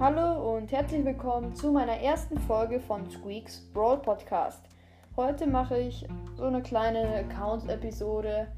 Hallo 0.00 0.56
und 0.56 0.72
herzlich 0.72 1.04
willkommen 1.04 1.54
zu 1.54 1.70
meiner 1.70 2.00
ersten 2.00 2.36
Folge 2.40 2.80
von 2.80 3.08
Squeaks 3.08 3.60
Brawl 3.72 3.98
Podcast. 3.98 4.60
Heute 5.16 5.46
mache 5.46 5.78
ich 5.78 6.04
so 6.36 6.42
eine 6.42 6.62
kleine 6.62 7.14
Account-Episode. 7.14 8.48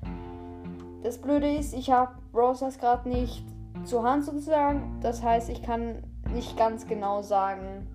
Das 1.02 1.18
Blöde 1.18 1.54
ist, 1.54 1.74
ich 1.74 1.90
habe 1.90 2.12
Browsers 2.32 2.78
gerade 2.78 3.10
nicht 3.10 3.44
zur 3.84 4.02
Hand 4.02 4.24
sozusagen. 4.24 4.98
Das 5.02 5.22
heißt, 5.22 5.50
ich 5.50 5.62
kann 5.62 6.02
nicht 6.32 6.56
ganz 6.56 6.86
genau 6.86 7.20
sagen, 7.20 7.86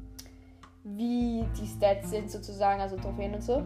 wie 0.83 1.43
die 1.59 1.65
Stats 1.65 2.11
sind 2.11 2.29
sozusagen, 2.29 2.79
also 2.79 2.95
Trophäen 2.95 3.33
und 3.33 3.43
so. 3.43 3.63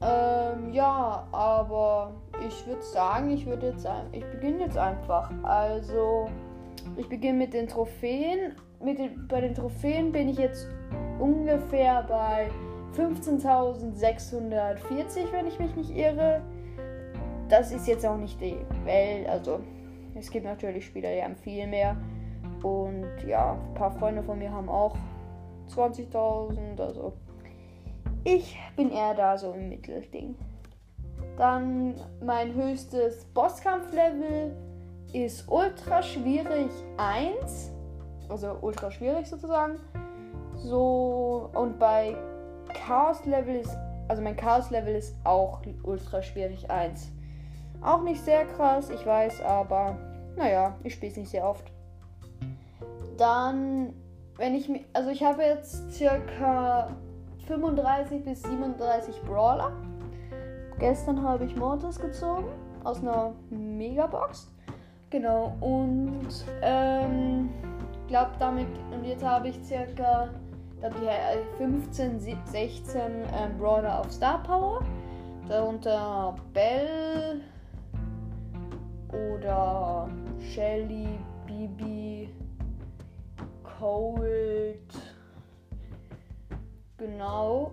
Ähm, 0.00 0.72
ja, 0.72 1.26
aber 1.30 2.14
ich 2.46 2.66
würde 2.66 2.82
sagen, 2.82 3.30
ich 3.30 3.44
würde 3.44 3.68
jetzt, 3.68 3.86
ich 4.12 4.24
beginne 4.30 4.60
jetzt 4.60 4.78
einfach. 4.78 5.30
Also, 5.42 6.30
ich 6.96 7.08
beginne 7.08 7.38
mit 7.38 7.54
den 7.54 7.68
Trophäen. 7.68 8.56
Mit 8.82 8.98
den, 8.98 9.28
bei 9.28 9.40
den 9.40 9.54
Trophäen 9.54 10.10
bin 10.12 10.28
ich 10.28 10.38
jetzt 10.38 10.68
ungefähr 11.18 12.02
bei 12.04 12.50
15.640, 12.96 15.32
wenn 15.32 15.46
ich 15.46 15.58
mich 15.58 15.74
nicht 15.76 15.96
irre. 15.96 16.42
Das 17.48 17.72
ist 17.72 17.88
jetzt 17.88 18.06
auch 18.06 18.16
nicht 18.16 18.40
die 18.40 18.56
Welt, 18.84 19.28
also 19.28 19.60
es 20.14 20.30
gibt 20.30 20.44
natürlich 20.44 20.86
Spieler, 20.86 21.12
die 21.14 21.22
haben 21.22 21.36
viel 21.36 21.66
mehr. 21.66 21.96
Und 22.62 23.06
ja, 23.26 23.52
ein 23.52 23.74
paar 23.74 23.90
Freunde 23.90 24.22
von 24.22 24.38
mir 24.38 24.50
haben 24.50 24.68
auch 24.68 24.96
20.000, 25.70 26.80
also 26.80 27.12
ich 28.24 28.58
bin 28.76 28.90
eher 28.90 29.14
da 29.14 29.38
so 29.38 29.52
im 29.52 29.68
Mittelding. 29.68 30.34
Dann 31.36 31.94
mein 32.24 32.54
höchstes 32.54 33.24
Bosskampflevel 33.26 34.56
ist 35.12 35.48
ultra 35.48 36.02
schwierig 36.02 36.70
1. 36.96 37.72
Also 38.28 38.56
ultra 38.60 38.90
schwierig 38.90 39.26
sozusagen. 39.26 39.76
So, 40.56 41.50
und 41.54 41.78
bei 41.78 42.16
Chaos 42.74 43.24
Level 43.24 43.56
ist, 43.56 43.76
also 44.08 44.22
mein 44.22 44.36
Chaos 44.36 44.70
Level 44.70 44.94
ist 44.94 45.14
auch 45.24 45.60
ultra 45.82 46.20
schwierig 46.20 46.70
1. 46.70 47.10
Auch 47.80 48.02
nicht 48.02 48.22
sehr 48.22 48.44
krass, 48.44 48.90
ich 48.90 49.06
weiß, 49.06 49.40
aber 49.42 49.96
naja, 50.36 50.76
ich 50.82 50.94
spiele 50.94 51.12
es 51.12 51.18
nicht 51.18 51.30
sehr 51.30 51.48
oft. 51.48 51.70
Dann, 53.16 53.94
wenn 54.36 54.54
ich 54.54 54.68
mich, 54.68 54.84
also 54.92 55.10
ich 55.10 55.22
habe 55.22 55.42
jetzt 55.42 55.92
circa 55.92 56.90
35 57.46 58.24
bis 58.24 58.42
37 58.42 59.22
Brawler. 59.22 59.72
Gestern 60.78 61.22
habe 61.22 61.44
ich 61.44 61.56
Mortis 61.56 61.98
gezogen 61.98 62.46
aus 62.84 63.00
einer 63.00 63.32
Megabox. 63.50 64.48
Genau, 65.10 65.56
und 65.60 66.28
ähm, 66.62 67.48
glaube 68.08 68.32
damit, 68.38 68.66
und 68.92 69.04
jetzt 69.04 69.24
habe 69.24 69.48
ich 69.48 69.58
circa 69.64 70.28
glaub, 70.80 70.94
die 71.00 71.56
15, 71.56 72.20
16 72.20 73.00
ähm, 73.00 73.58
Brawler 73.58 74.00
auf 74.00 74.12
Star 74.12 74.42
Power. 74.42 74.84
Darunter 75.48 76.34
Bell 76.52 77.40
oder 79.10 80.10
Shelly, 80.38 81.18
Bibi, 81.46 82.28
Cold, 83.78 84.92
Genau. 86.98 87.70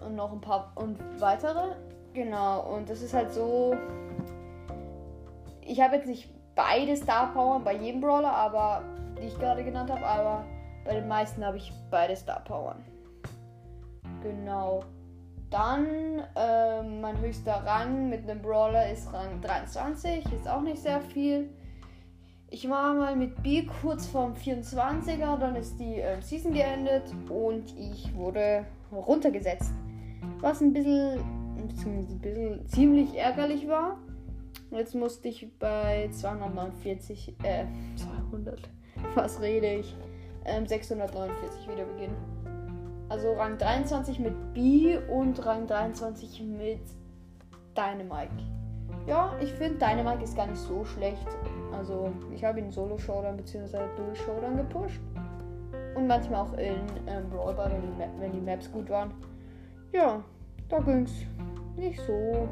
Und 0.00 0.14
noch 0.14 0.32
ein 0.32 0.40
paar 0.40 0.72
und 0.76 0.98
weitere. 1.20 1.74
Genau. 2.14 2.74
Und 2.74 2.88
das 2.88 3.02
ist 3.02 3.12
halt 3.12 3.32
so. 3.32 3.76
Ich 5.66 5.80
habe 5.80 5.96
jetzt 5.96 6.06
nicht 6.06 6.28
beide 6.54 6.96
Star 6.96 7.32
Power 7.32 7.60
bei 7.60 7.74
jedem 7.74 8.00
Brawler, 8.00 8.32
aber 8.32 8.82
die 9.18 9.26
ich 9.26 9.38
gerade 9.38 9.64
genannt 9.64 9.90
habe, 9.90 10.04
aber 10.04 10.44
bei 10.84 10.94
den 10.94 11.08
meisten 11.08 11.44
habe 11.44 11.56
ich 11.56 11.72
beide 11.90 12.14
Star 12.14 12.40
Power. 12.44 12.76
Genau. 14.22 14.84
Dann 15.50 16.22
äh, 16.34 16.82
mein 16.82 17.20
höchster 17.20 17.62
Rang 17.64 18.08
mit 18.08 18.28
einem 18.28 18.42
Brawler 18.42 18.90
ist 18.90 19.12
Rang 19.12 19.40
23, 19.40 20.24
ist 20.32 20.48
auch 20.48 20.62
nicht 20.62 20.82
sehr 20.82 21.00
viel. 21.00 21.48
Ich 22.50 22.68
war 22.68 22.94
mal 22.94 23.16
mit 23.16 23.42
B 23.42 23.66
kurz 23.82 24.06
vorm 24.06 24.34
24er, 24.34 25.38
dann 25.38 25.56
ist 25.56 25.78
die 25.78 26.00
äh, 26.00 26.20
Season 26.20 26.52
geendet 26.52 27.04
und 27.28 27.76
ich 27.76 28.14
wurde 28.14 28.64
runtergesetzt. 28.92 29.72
Was 30.40 30.60
ein 30.60 30.72
bisschen, 30.72 31.20
ein 31.56 31.68
bisschen 32.20 32.66
ziemlich 32.66 33.16
ärgerlich 33.16 33.68
war. 33.68 33.98
Jetzt 34.70 34.94
musste 34.94 35.28
ich 35.28 35.46
bei 35.58 36.08
249, 36.10 37.36
äh, 37.42 37.66
200, 37.96 38.68
was 39.14 39.40
rede 39.40 39.74
ich, 39.74 39.96
ähm, 40.44 40.66
649 40.66 41.68
wieder 41.68 41.84
beginnen. 41.84 42.16
Also 43.08 43.32
Rang 43.34 43.58
23 43.58 44.18
mit 44.18 44.54
B 44.54 44.98
und 45.08 45.44
Rang 45.44 45.66
23 45.66 46.42
mit 46.42 46.80
Dynamite. 47.76 48.32
Ja, 49.06 49.34
ich 49.40 49.52
finde 49.52 49.78
Dynamite 49.78 50.24
ist 50.24 50.36
gar 50.36 50.46
nicht 50.46 50.58
so 50.58 50.84
schlecht. 50.84 51.26
Also 51.72 52.10
ich 52.34 52.42
habe 52.44 52.60
ihn 52.60 52.70
Solo 52.70 52.96
Showdown 52.96 53.36
bzw. 53.36 53.78
Dual 53.96 54.16
Showdown 54.16 54.56
gepusht. 54.56 55.00
Und 55.94 56.06
manchmal 56.06 56.40
auch 56.40 56.52
in 56.54 56.80
ähm, 57.06 57.28
Brawl 57.30 57.56
wenn 57.56 57.82
die, 57.82 58.20
wenn 58.20 58.32
die 58.32 58.40
Maps 58.40 58.70
gut 58.72 58.88
waren. 58.88 59.12
Ja, 59.92 60.24
da 60.68 60.80
ging 60.80 61.04
es 61.04 61.12
nicht 61.76 62.00
so 62.00 62.48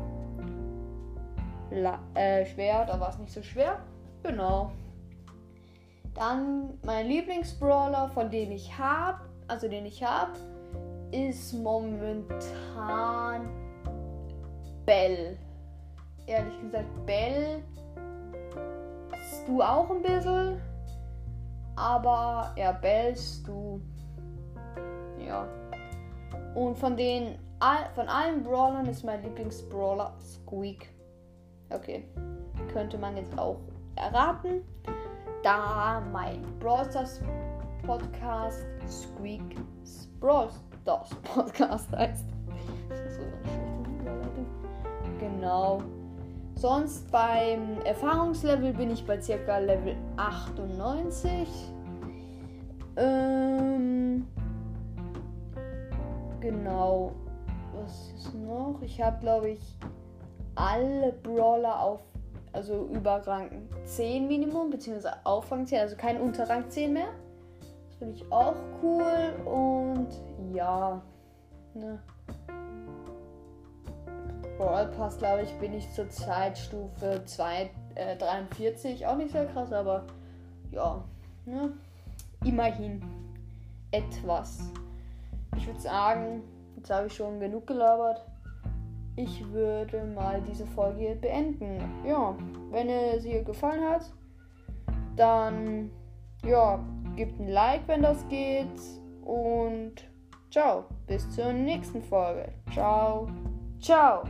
äh, 2.14 2.46
schwer, 2.46 2.84
da 2.86 2.98
war 3.00 3.10
es 3.10 3.18
nicht 3.18 3.32
so 3.32 3.42
schwer. 3.42 3.80
Genau. 4.22 4.72
Dann 6.14 6.78
mein 6.84 7.06
Lieblingsbrawler, 7.06 8.08
von 8.10 8.30
dem 8.30 8.52
ich 8.52 8.76
habe, 8.78 9.20
also 9.48 9.68
den 9.68 9.86
ich 9.86 10.02
habe, 10.02 10.32
ist 11.10 11.52
momentan 11.54 13.48
Bell. 14.84 15.38
Ehrlich 16.26 16.60
gesagt, 16.60 17.06
Bell 17.06 17.62
du 19.46 19.62
auch 19.62 19.90
ein 19.90 20.02
bisschen. 20.02 20.60
Aber 21.76 22.54
ja, 22.56 22.72
bellst 22.72 23.46
du. 23.46 23.80
Ja. 25.18 25.46
Und 26.54 26.76
von 26.76 26.96
den 26.96 27.38
von 27.94 28.08
allen 28.08 28.42
Brawlern 28.42 28.86
ist 28.86 29.04
mein 29.04 29.22
Lieblingsbrawler 29.22 30.12
Squeak. 30.20 30.92
Okay. 31.74 32.04
Könnte 32.72 32.98
man 32.98 33.16
jetzt 33.16 33.36
auch 33.38 33.58
erraten. 33.96 34.62
Da 35.42 36.02
mein 36.12 36.42
Brawl 36.60 36.84
Stars 36.84 37.20
Podcast 37.84 38.64
Squeaks 38.86 40.08
Brawl 40.20 40.48
Stars 40.82 41.10
Podcast 41.22 41.90
heißt. 41.96 42.26
So. 42.88 43.22
Genau. 45.18 45.82
Sonst 46.54 47.10
beim 47.10 47.80
Erfahrungslevel 47.84 48.72
bin 48.74 48.90
ich 48.92 49.04
bei 49.04 49.20
circa 49.20 49.58
Level 49.58 49.96
98. 50.16 51.48
Ähm, 52.96 54.26
genau. 56.40 57.12
Was 57.74 58.12
ist 58.12 58.34
noch? 58.34 58.80
Ich 58.82 59.00
habe, 59.02 59.18
glaube 59.18 59.50
ich, 59.50 59.78
alle 60.54 61.12
Brawler 61.22 61.80
auf, 61.80 62.00
also 62.52 62.88
über 62.92 63.26
Rang 63.26 63.50
10 63.84 64.26
Minimum, 64.26 64.70
beziehungsweise 64.70 65.14
auf 65.24 65.50
Rang 65.50 65.66
10, 65.66 65.80
also 65.80 65.96
kein 65.96 66.20
unter 66.20 66.48
Rang 66.48 66.68
10 66.70 66.92
mehr. 66.92 67.08
Das 67.60 67.96
finde 67.96 68.14
ich 68.14 68.32
auch 68.32 68.54
cool 68.82 69.34
und 69.44 70.08
ja. 70.54 71.00
Ne. 71.74 71.98
Brawl 74.58 74.86
Pass, 74.88 75.18
glaube 75.18 75.42
ich, 75.42 75.52
bin 75.58 75.72
ich 75.72 75.90
zur 75.92 76.08
Zeitstufe 76.08 77.22
2, 77.24 77.70
äh, 77.94 78.16
43. 78.16 79.06
Auch 79.06 79.16
nicht 79.16 79.32
sehr 79.32 79.46
krass, 79.46 79.72
aber 79.72 80.04
ja, 80.70 81.02
ne? 81.46 81.72
immerhin 82.44 83.02
etwas. 83.90 84.70
Ich 85.56 85.66
würde 85.66 85.80
sagen, 85.80 86.42
jetzt 86.76 86.90
habe 86.90 87.06
ich 87.06 87.14
schon 87.14 87.40
genug 87.40 87.66
gelabert. 87.66 88.24
Ich 89.16 89.46
würde 89.52 90.04
mal 90.04 90.40
diese 90.40 90.66
Folge 90.66 91.16
beenden. 91.20 91.78
Ja, 92.06 92.34
wenn 92.70 92.88
es 92.88 93.24
dir 93.24 93.42
gefallen 93.42 93.84
hat, 93.84 94.10
dann 95.16 95.90
ja, 96.44 96.82
gebt 97.16 97.38
ein 97.38 97.48
Like, 97.48 97.86
wenn 97.86 98.02
das 98.02 98.26
geht. 98.28 98.66
Und 99.24 99.94
ciao, 100.50 100.84
bis 101.06 101.28
zur 101.30 101.52
nächsten 101.52 102.02
Folge. 102.02 102.52
Ciao. 102.72 103.28
Ciao! 103.80 104.22